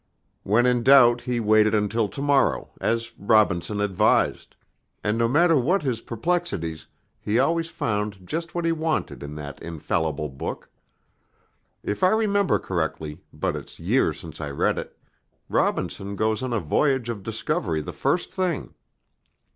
[0.41, 4.55] When in doubt he waited until to morrow, as Robinson advised;
[5.03, 6.87] and no matter what his perplexities,
[7.19, 10.71] he always found just what he wanted in that infallible book.
[11.83, 14.97] If I remember correctly, but it's years since I read it,
[15.49, 18.73] Robinson goes on a voyage of discovery the first thing."